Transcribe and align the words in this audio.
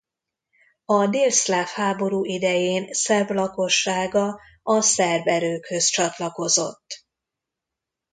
A 0.85 1.07
délszláv 1.07 1.67
háború 1.67 2.25
idején 2.25 2.93
szerb 2.93 3.29
lakossága 3.29 4.39
a 4.63 4.81
szerb 4.81 5.27
erőkhöz 5.27 5.85
csatlakozott. 5.85 7.05